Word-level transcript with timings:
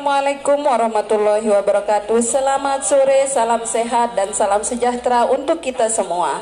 Assalamualaikum 0.00 0.64
warahmatullahi 0.64 1.44
wabarakatuh. 1.44 2.24
Selamat 2.24 2.80
sore, 2.88 3.28
salam 3.28 3.68
sehat 3.68 4.16
dan 4.16 4.32
salam 4.32 4.64
sejahtera 4.64 5.28
untuk 5.28 5.60
kita 5.60 5.92
semua. 5.92 6.40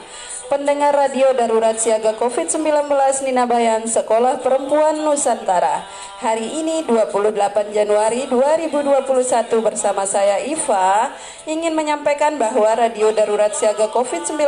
Pendengar 0.49 0.97
radio 0.97 1.37
darurat 1.37 1.77
siaga 1.77 2.17
COVID-19 2.17 2.89
Nina 3.21 3.45
Bayan 3.45 3.85
Sekolah 3.85 4.41
Perempuan 4.41 4.97
Nusantara. 5.05 5.85
Hari 6.25 6.65
ini 6.65 6.89
28 6.89 7.37
Januari 7.77 8.25
2021 8.33 9.05
bersama 9.61 10.09
saya 10.09 10.41
Iva 10.41 11.13
ingin 11.45 11.77
menyampaikan 11.77 12.41
bahwa 12.41 12.65
radio 12.65 13.13
darurat 13.13 13.53
siaga 13.53 13.93
COVID-19 13.93 14.41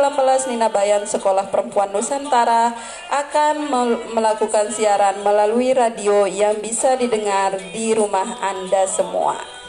Nina 0.49 0.73
Bayan 0.73 1.05
Sekolah 1.05 1.53
Perempuan 1.53 1.93
Nusantara 1.93 2.73
akan 3.13 3.69
melakukan 4.17 4.73
siaran 4.73 5.21
melalui 5.21 5.69
radio 5.77 6.25
yang 6.25 6.57
bisa 6.65 6.97
didengar 6.97 7.61
di 7.77 7.93
rumah 7.93 8.41
Anda 8.41 8.89
semua. 8.89 9.61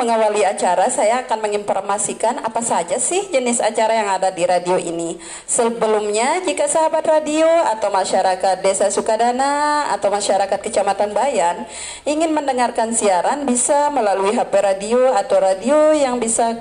Mengawali 0.00 0.48
acara, 0.48 0.88
saya 0.88 1.28
akan 1.28 1.44
menginformasikan 1.44 2.40
apa 2.40 2.64
saja 2.64 2.96
sih 2.96 3.28
jenis 3.28 3.60
acara 3.60 3.92
yang 3.92 4.08
ada 4.08 4.32
di 4.32 4.48
radio 4.48 4.80
ini. 4.80 5.20
Sebelumnya, 5.50 6.38
jika 6.46 6.70
sahabat 6.70 7.02
radio 7.10 7.42
atau 7.74 7.90
masyarakat 7.90 8.62
Desa 8.62 8.86
Sukadana 8.86 9.82
atau 9.90 10.06
masyarakat 10.06 10.62
Kecamatan 10.62 11.10
Bayan 11.10 11.66
ingin 12.06 12.30
mendengarkan 12.30 12.94
siaran, 12.94 13.42
bisa 13.50 13.90
melalui 13.90 14.30
HP 14.30 14.46
radio 14.46 15.10
atau 15.10 15.42
radio 15.42 15.90
yang 15.90 16.22
bisa 16.22 16.54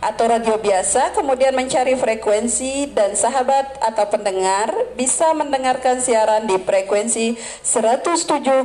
atau 0.00 0.24
radio 0.24 0.56
biasa, 0.56 1.12
kemudian 1.12 1.52
mencari 1.52 1.92
frekuensi 2.00 2.88
dan 2.96 3.12
sahabat 3.12 3.76
atau 3.76 4.08
pendengar 4.08 4.72
bisa 4.96 5.36
mendengarkan 5.36 6.00
siaran 6.00 6.48
di 6.48 6.56
frekuensi 6.56 7.36
107,7 7.60 8.64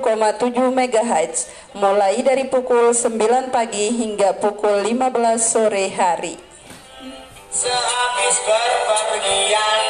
MHz 0.72 1.36
mulai 1.76 2.24
dari 2.24 2.48
pukul 2.48 2.96
9 2.96 3.52
pagi 3.52 3.92
hingga 3.92 4.40
pukul 4.40 4.88
15 4.88 5.36
sore 5.36 5.92
hari. 5.92 6.55
Sehabis 7.56 8.36
berpergian 8.44 9.82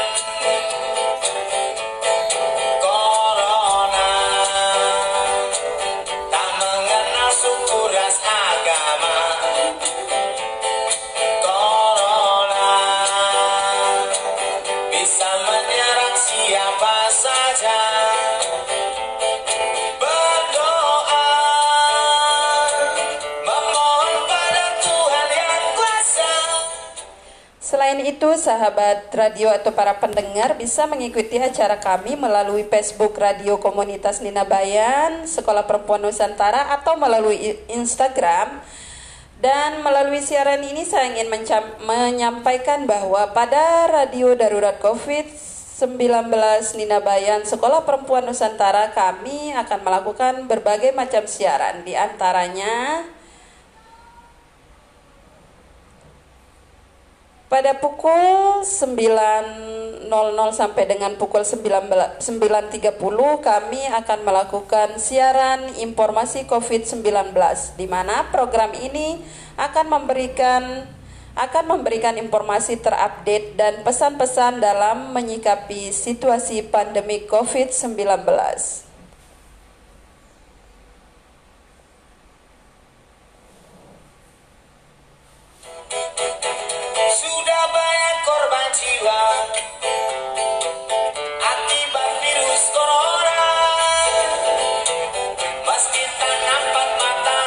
itu, 28.15 28.31
sahabat 28.39 29.11
radio 29.11 29.51
atau 29.51 29.75
para 29.75 29.99
pendengar 29.99 30.55
bisa 30.55 30.87
mengikuti 30.87 31.35
acara 31.35 31.75
kami 31.83 32.15
melalui 32.15 32.63
Facebook 32.63 33.19
Radio 33.19 33.59
Komunitas 33.59 34.23
Nina 34.23 34.47
Bayan, 34.47 35.27
Sekolah 35.27 35.67
Perempuan 35.67 35.99
Nusantara 35.99 36.71
atau 36.71 36.95
melalui 36.95 37.59
Instagram. 37.67 38.63
Dan 39.35 39.83
melalui 39.83 40.23
siaran 40.23 40.63
ini 40.63 40.87
saya 40.87 41.11
ingin 41.11 41.27
menyampaikan 41.83 42.87
bahwa 42.87 43.35
pada 43.35 43.91
Radio 43.91 44.31
Darurat 44.31 44.79
COVID-19 44.79 46.31
Nina 46.79 47.03
Bayan, 47.03 47.43
Sekolah 47.43 47.83
Perempuan 47.83 48.23
Nusantara 48.23 48.95
kami 48.95 49.51
akan 49.51 49.79
melakukan 49.83 50.33
berbagai 50.47 50.95
macam 50.95 51.27
siaran, 51.27 51.83
di 51.83 51.99
antaranya 51.99 53.03
Pada 57.45 57.77
pukul 57.77 58.65
9.00 58.65 60.09
sampai 60.49 60.83
dengan 60.89 61.13
pukul 61.13 61.45
9.30 61.45 62.17
kami 63.37 63.81
akan 63.85 64.19
melakukan 64.25 64.97
siaran 64.97 65.77
informasi 65.77 66.49
COVID-19 66.49 67.05
di 67.77 67.85
mana 67.85 68.25
program 68.33 68.73
ini 68.73 69.21
akan 69.61 69.85
memberikan 69.93 70.89
akan 71.35 71.77
memberikan 71.77 72.17
informasi 72.17 72.81
terupdate 72.81 73.53
dan 73.59 73.83
pesan-pesan 73.85 74.63
dalam 74.63 75.13
menyikapi 75.13 75.93
situasi 75.93 76.65
pandemi 76.65 77.29
COVID-19. 77.29 78.84
Jiwa. 88.75 89.21
Akibat 91.39 92.11
virus 92.19 92.65
corona. 92.75 93.43
Meski 95.63 96.03
tak 96.19 96.35
nampak 96.43 96.89
mata 96.99 97.37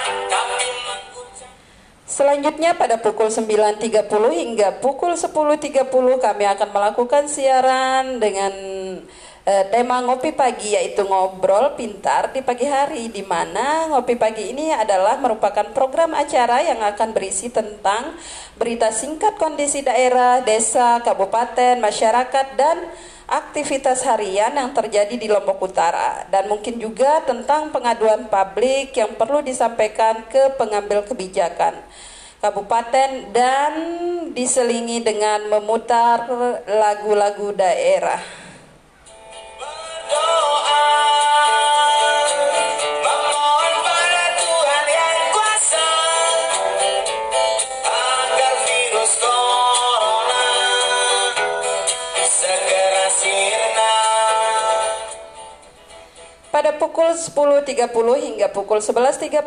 Selanjutnya 2.09 2.75
pada 2.75 2.97
pukul 2.99 3.29
9.30 3.31 4.09
hingga 4.33 4.69
pukul 4.81 5.15
10.30 5.15 5.87
kami 6.19 6.45
akan 6.49 6.69
melakukan 6.73 7.25
siaran 7.31 8.19
dengan 8.19 8.53
eh, 9.49 9.65
tema 9.73 10.05
ngopi 10.05 10.37
pagi 10.37 10.77
yaitu 10.77 11.09
ngobrol 11.09 11.73
pintar 11.73 12.37
di 12.37 12.45
pagi 12.45 12.69
hari 12.69 13.09
di 13.09 13.25
mana 13.25 13.89
ngopi 13.89 14.21
pagi 14.21 14.53
ini 14.53 14.69
adalah 14.77 15.17
merupakan 15.17 15.73
program 15.73 16.13
acara 16.13 16.61
yang 16.61 16.85
akan 16.85 17.17
berisi 17.17 17.49
tentang 17.49 18.13
berita 18.61 18.93
singkat 18.93 19.41
kondisi 19.41 19.81
daerah, 19.81 20.45
desa, 20.45 21.01
kabupaten, 21.01 21.81
masyarakat 21.81 22.47
dan 22.61 22.77
aktivitas 23.29 24.05
harian 24.05 24.53
yang 24.53 24.73
terjadi 24.77 25.17
di 25.17 25.29
Lombok 25.29 25.61
Utara 25.65 26.29
dan 26.29 26.49
mungkin 26.49 26.77
juga 26.77 27.25
tentang 27.25 27.73
pengaduan 27.73 28.29
publik 28.29 28.93
yang 28.97 29.17
perlu 29.17 29.41
disampaikan 29.41 30.29
ke 30.29 30.57
pengambil 30.61 31.05
kebijakan 31.05 31.77
kabupaten 32.39 33.35
dan 33.35 33.73
diselingi 34.33 35.03
dengan 35.03 35.51
memutar 35.51 36.31
lagu-lagu 36.71 37.51
daerah. 37.51 38.38
Oh. 40.21 40.48
Pukul 56.79 57.11
10.30 57.11 57.91
hingga 58.23 58.55
pukul 58.55 58.79
11.30 58.79 59.43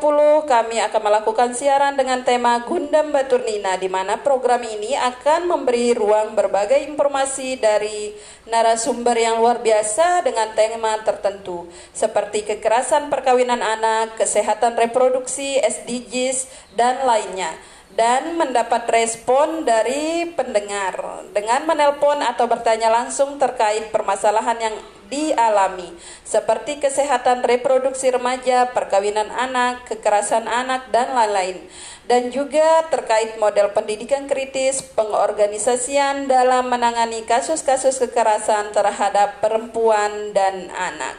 kami 0.52 0.78
akan 0.84 1.02
melakukan 1.02 1.56
siaran 1.56 1.96
dengan 1.96 2.28
tema 2.28 2.60
Gundam 2.68 3.16
Batur 3.16 3.48
Nina 3.48 3.80
di 3.80 3.88
mana 3.88 4.20
program 4.20 4.60
ini 4.60 5.00
akan 5.00 5.48
memberi 5.48 5.96
ruang 5.96 6.36
berbagai 6.36 6.84
informasi 6.92 7.56
dari 7.56 8.12
narasumber 8.52 9.16
yang 9.16 9.40
luar 9.40 9.64
biasa 9.64 10.28
dengan 10.28 10.52
tema 10.60 11.00
tertentu 11.08 11.72
seperti 11.96 12.44
kekerasan 12.44 13.08
perkawinan 13.08 13.64
anak, 13.64 14.20
kesehatan 14.20 14.76
reproduksi, 14.76 15.56
SDGs, 15.64 16.52
dan 16.76 17.08
lainnya 17.08 17.56
dan 17.96 18.40
mendapat 18.40 18.88
respon 18.88 19.68
dari 19.68 20.32
pendengar. 20.32 21.28
Dengan 21.36 21.68
menelpon 21.68 22.24
atau 22.24 22.48
bertanya 22.48 22.88
langsung 22.88 23.36
terkait 23.36 23.92
permasalahan 23.92 24.60
yang 24.60 24.76
dialami 25.12 25.92
seperti 26.24 26.80
kesehatan 26.80 27.44
reproduksi 27.44 28.08
remaja, 28.08 28.72
perkawinan 28.72 29.28
anak, 29.28 29.84
kekerasan 29.92 30.48
anak 30.48 30.88
dan 30.96 31.12
lain-lain. 31.12 31.60
Dan 32.08 32.32
juga 32.32 32.88
terkait 32.92 33.40
model 33.40 33.72
pendidikan 33.72 34.28
kritis, 34.28 34.84
pengorganisasian 34.96 36.28
dalam 36.28 36.68
menangani 36.68 37.24
kasus-kasus 37.28 38.00
kekerasan 38.04 38.76
terhadap 38.76 39.40
perempuan 39.44 40.36
dan 40.36 40.72
anak. 40.76 41.16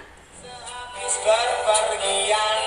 Samanya 1.02 2.62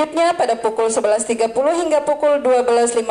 Selanjutnya 0.00 0.32
pada 0.32 0.56
pukul 0.56 0.88
11.30 0.88 1.52
hingga 1.52 2.00
pukul 2.08 2.40
12.15 2.40 3.04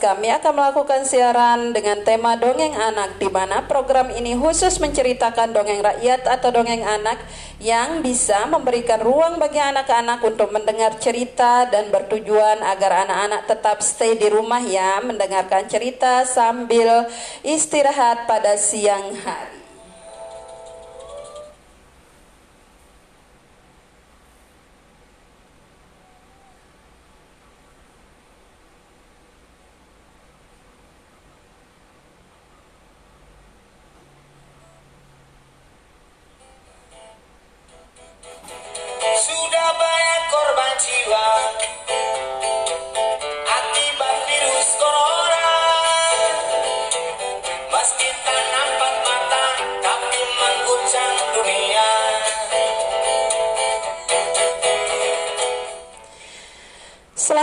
kami 0.00 0.32
akan 0.40 0.52
melakukan 0.56 1.04
siaran 1.04 1.76
dengan 1.76 2.00
tema 2.00 2.32
dongeng 2.40 2.72
anak 2.72 3.20
di 3.20 3.28
mana 3.28 3.68
program 3.68 4.08
ini 4.08 4.32
khusus 4.32 4.80
menceritakan 4.80 5.52
dongeng 5.52 5.84
rakyat 5.84 6.24
atau 6.24 6.48
dongeng 6.48 6.80
anak 6.80 7.20
yang 7.60 8.00
bisa 8.00 8.48
memberikan 8.48 9.04
ruang 9.04 9.36
bagi 9.36 9.60
anak-anak 9.60 10.24
untuk 10.24 10.48
mendengar 10.48 10.96
cerita 10.96 11.68
dan 11.68 11.92
bertujuan 11.92 12.64
agar 12.64 13.04
anak-anak 13.04 13.44
tetap 13.44 13.84
stay 13.84 14.16
di 14.16 14.32
rumah 14.32 14.64
ya 14.64 14.96
mendengarkan 15.04 15.68
cerita 15.68 16.24
sambil 16.24 17.04
istirahat 17.44 18.24
pada 18.24 18.56
siang 18.56 19.12
hari. 19.28 19.59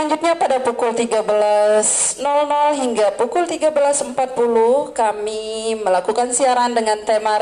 Selanjutnya 0.08 0.40
pada 0.40 0.64
pukul 0.64 0.96
13.00 0.96 2.24
hingga 2.80 3.12
pukul 3.20 3.44
13.40 3.44 4.16
kami 4.96 5.76
melakukan 5.84 6.32
siaran 6.32 6.72
dengan 6.72 7.04
tema 7.04 7.36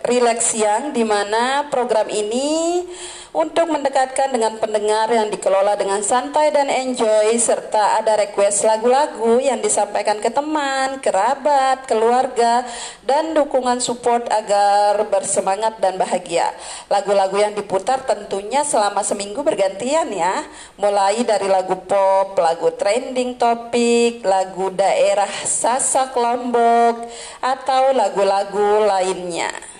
relax 0.00 0.56
siang 0.56 0.96
di 0.96 1.04
mana 1.04 1.68
program 1.68 2.08
ini 2.08 2.88
untuk 3.36 3.68
mendekatkan 3.68 4.32
dengan 4.32 4.56
pendengar 4.56 5.12
yang 5.12 5.28
dikelola 5.28 5.76
dengan 5.76 6.00
santai 6.00 6.48
dan 6.56 6.72
enjoy 6.72 7.36
serta 7.36 8.00
ada 8.00 8.16
request 8.16 8.64
lagu-lagu 8.64 9.36
yang 9.44 9.60
disampaikan 9.60 10.16
ke 10.24 10.32
teman, 10.32 10.96
kerabat, 11.04 11.84
keluarga 11.84 12.64
dan 13.04 13.36
dukungan 13.36 13.76
support 13.84 14.24
agar 14.32 15.04
bersemangat 15.12 15.76
dan 15.84 16.00
bahagia. 16.00 16.48
Lagu-lagu 16.88 17.36
yang 17.36 17.52
diputar 17.52 18.08
tentunya 18.08 18.64
selama 18.64 19.04
seminggu 19.04 19.44
bergantian 19.44 20.08
ya, 20.16 20.40
mulai 20.80 21.20
dari 21.20 21.52
lagu 21.52 21.76
pop, 21.84 22.32
lagu 22.40 22.72
trending 22.72 23.36
topik, 23.36 24.24
lagu 24.24 24.72
daerah 24.72 25.28
Sasak 25.44 26.16
Lombok 26.16 27.04
atau 27.44 27.92
lagu-lagu 27.92 28.88
lainnya. 28.88 29.75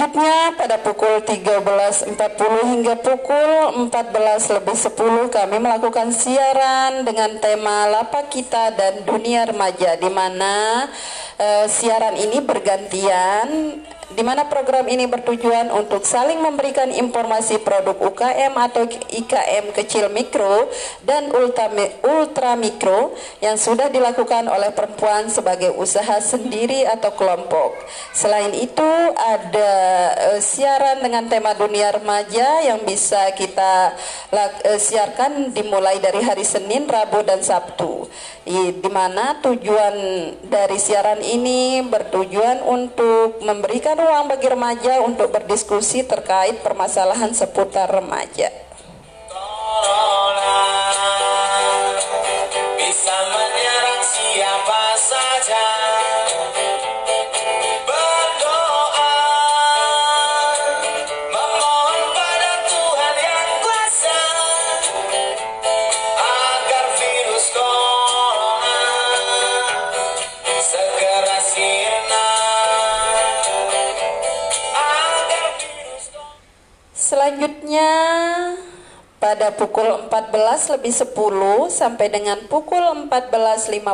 Selanjutnya 0.00 0.56
pada 0.56 0.80
pukul 0.80 1.20
13.40 1.28 2.16
hingga 2.72 3.04
pukul 3.04 3.84
14 3.92 4.56
lebih 4.56 4.72
10 4.72 5.28
kami 5.28 5.56
melakukan 5.60 6.08
siaran 6.08 7.04
dengan 7.04 7.36
tema 7.36 7.84
Lapak 7.84 8.32
Kita 8.32 8.72
dan 8.80 9.04
Dunia 9.04 9.44
Remaja 9.44 10.00
di 10.00 10.08
mana 10.08 10.88
uh, 11.36 11.68
siaran 11.68 12.16
ini 12.16 12.40
bergantian 12.40 13.76
di 14.14 14.22
mana 14.26 14.50
program 14.50 14.90
ini 14.90 15.06
bertujuan 15.06 15.70
untuk 15.70 16.02
saling 16.02 16.42
memberikan 16.42 16.90
informasi 16.90 17.62
produk 17.62 17.94
UKM 17.94 18.52
atau 18.58 18.82
IKM 18.90 19.70
kecil 19.70 20.10
mikro 20.10 20.66
dan 21.06 21.30
ultra, 21.30 21.70
ultra 22.02 22.58
mikro 22.58 23.14
yang 23.38 23.54
sudah 23.54 23.86
dilakukan 23.86 24.50
oleh 24.50 24.74
perempuan 24.74 25.30
sebagai 25.30 25.70
usaha 25.78 26.18
sendiri 26.18 26.82
atau 26.90 27.14
kelompok. 27.14 27.78
Selain 28.10 28.50
itu 28.56 28.90
ada 29.14 29.72
uh, 30.34 30.40
siaran 30.42 31.04
dengan 31.04 31.30
tema 31.30 31.54
dunia 31.54 31.94
remaja 31.94 32.66
yang 32.66 32.82
bisa 32.82 33.30
kita 33.38 33.94
uh, 34.34 34.78
siarkan 34.80 35.54
dimulai 35.54 36.02
dari 36.02 36.24
hari 36.24 36.42
Senin, 36.42 36.90
Rabu 36.90 37.22
dan 37.22 37.44
Sabtu. 37.44 38.10
I, 38.48 38.72
di 38.74 38.90
mana 38.90 39.38
tujuan 39.44 39.94
dari 40.48 40.80
siaran 40.80 41.20
ini 41.20 41.84
bertujuan 41.86 42.64
untuk 42.64 43.38
memberikan 43.44 43.99
ruang 44.00 44.32
bagi 44.32 44.48
remaja 44.48 45.04
untuk 45.04 45.28
berdiskusi 45.28 46.08
terkait 46.08 46.64
permasalahan 46.64 47.36
seputar 47.36 47.92
remaja. 47.92 48.69
Pada 79.20 79.52
pukul 79.52 80.08
14 80.08 80.80
lebih 80.80 80.90
10 80.96 81.12
sampai 81.68 82.08
dengan 82.08 82.40
pukul 82.48 82.80
14.50 83.12 83.84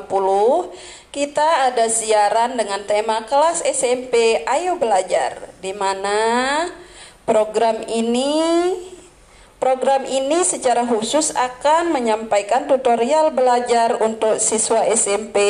kita 1.11 1.73
ada 1.73 1.90
siaran 1.90 2.54
dengan 2.54 2.87
tema 2.87 3.26
kelas 3.26 3.66
SMP 3.66 4.47
Ayo 4.47 4.78
Belajar. 4.78 5.50
Di 5.59 5.75
mana 5.75 6.16
program 7.26 7.83
ini 7.90 8.47
Program 9.56 10.04
ini 10.04 10.45
secara 10.45 10.85
khusus 10.85 11.33
akan 11.33 11.88
menyampaikan 11.88 12.68
tutorial 12.68 13.33
belajar 13.33 13.97
untuk 14.04 14.37
siswa 14.37 14.85
SMP 14.85 15.40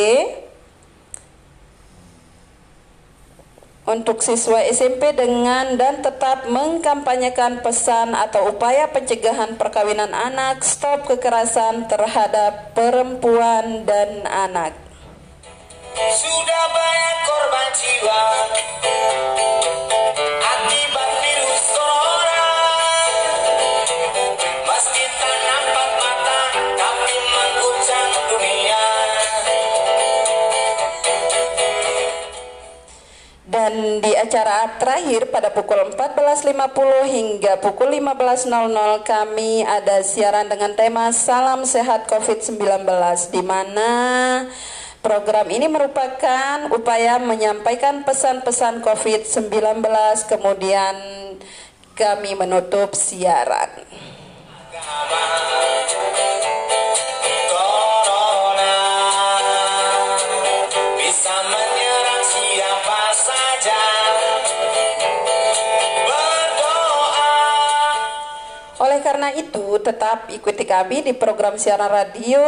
untuk 3.86 4.18
siswa 4.18 4.66
SMP 4.66 5.14
dengan 5.14 5.78
dan 5.78 6.02
tetap 6.02 6.50
mengkampanyekan 6.50 7.62
pesan 7.62 8.18
atau 8.18 8.50
upaya 8.50 8.90
pencegahan 8.90 9.54
perkawinan 9.54 10.10
anak, 10.10 10.66
stop 10.66 11.06
kekerasan 11.06 11.86
terhadap 11.86 12.74
perempuan 12.74 13.86
dan 13.86 14.26
anak. 14.26 14.74
Sudah 15.96 16.64
banyak 16.74 17.16
korban 17.24 17.68
jiwa 17.72 18.20
acara 34.36 34.76
terakhir 34.76 35.32
pada 35.32 35.48
pukul 35.48 35.96
14.50 35.96 36.52
hingga 37.08 37.56
pukul 37.56 37.88
15.00 37.88 38.52
kami 39.00 39.64
ada 39.64 40.04
siaran 40.04 40.44
dengan 40.52 40.76
tema 40.76 41.08
Salam 41.08 41.64
Sehat 41.64 42.04
COVID-19 42.04 42.60
di 43.32 43.40
mana 43.40 43.88
program 45.00 45.48
ini 45.48 45.72
merupakan 45.72 46.68
upaya 46.68 47.16
menyampaikan 47.16 48.04
pesan-pesan 48.04 48.84
COVID-19 48.84 49.48
kemudian 50.28 50.96
kami 51.96 52.36
menutup 52.36 52.92
siaran. 52.92 53.72
Oleh 68.96 69.04
karena 69.04 69.28
itu, 69.36 69.76
tetap 69.84 70.32
ikuti 70.32 70.64
kami 70.64 71.04
di 71.04 71.12
program 71.12 71.60
siaran 71.60 71.92
radio 71.92 72.40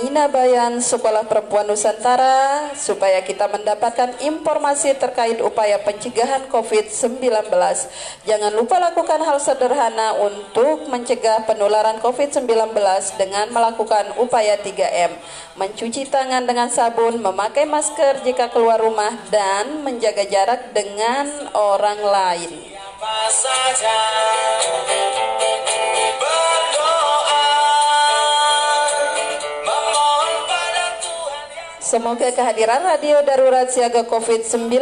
Nina 0.00 0.32
Bayan 0.32 0.80
Sekolah 0.80 1.28
Perempuan 1.28 1.68
Nusantara 1.68 2.72
supaya 2.72 3.20
kita 3.20 3.52
mendapatkan 3.52 4.16
informasi 4.24 4.96
terkait 4.96 5.44
upaya 5.44 5.76
pencegahan 5.84 6.48
COVID-19. 6.48 7.28
Jangan 8.24 8.52
lupa 8.56 8.80
lakukan 8.80 9.28
hal 9.28 9.36
sederhana 9.36 10.16
untuk 10.24 10.88
mencegah 10.88 11.44
penularan 11.44 12.00
COVID-19 12.00 12.48
dengan 13.20 13.52
melakukan 13.52 14.16
upaya 14.16 14.56
3M. 14.56 15.12
Mencuci 15.60 16.08
tangan 16.08 16.48
dengan 16.48 16.72
sabun, 16.72 17.20
memakai 17.20 17.68
masker 17.68 18.24
jika 18.24 18.48
keluar 18.48 18.80
rumah 18.80 19.12
dan 19.28 19.84
menjaga 19.84 20.24
jarak 20.32 20.72
dengan 20.72 21.28
orang 21.52 22.00
lain. 22.00 22.72
Siapa 22.72 23.28
saja 23.28 23.96
Semoga 31.84 32.32
kehadiran 32.32 32.80
Radio 32.80 33.20
Darurat 33.28 33.68
Siaga 33.68 34.08
COVID-19 34.08 34.72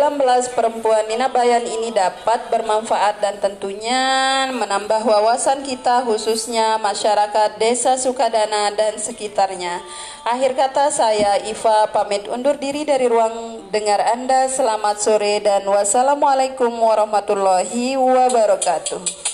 Perempuan 0.55 1.03
Nina 1.11 1.27
Bayan 1.35 1.67
ini 1.67 1.91
dapat 1.91 2.47
bermanfaat 2.47 3.19
dan 3.19 3.43
tentunya 3.43 4.47
menambah 4.55 5.03
wawasan 5.03 5.67
kita 5.67 6.07
khususnya 6.07 6.79
masyarakat 6.79 7.59
Desa 7.59 7.99
Sukadana 7.99 8.71
dan 8.79 9.03
sekitarnya. 9.03 9.83
Akhir 10.23 10.55
kata 10.55 10.95
saya 10.95 11.43
Iva 11.43 11.91
pamit 11.91 12.31
undur 12.31 12.55
diri 12.55 12.87
dari 12.87 13.11
ruang 13.11 13.67
dengar 13.75 13.99
Anda. 13.99 14.47
Selamat 14.47 15.03
sore 15.03 15.43
dan 15.43 15.67
wassalamualaikum 15.67 16.71
warahmatullahi 16.71 17.99
wabarakatuh. 17.99 19.32